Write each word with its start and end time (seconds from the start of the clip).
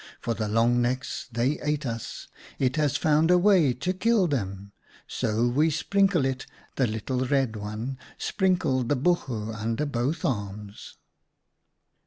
For 0.19 0.33
the 0.33 0.47
Long 0.47 0.81
necks, 0.81 1.27
they 1.31 1.57
that 1.57 1.67
ate 1.67 1.85
us, 1.85 2.27
It 2.57 2.75
has 2.75 2.97
found 2.97 3.29
a 3.29 3.37
way 3.37 3.71
to 3.71 3.93
kill 3.93 4.25
them; 4.25 4.71
So 5.05 5.47
we 5.47 5.69
sprinkle 5.69 6.25
it, 6.25 6.47
the 6.75 6.87
little 6.87 7.19
Red 7.27 7.55
One, 7.55 7.99
Sprinkle 8.17 8.81
the 8.81 8.95
buchu 8.95 9.53
under 9.53 9.85
both 9.85 10.25
arms." 10.25 10.97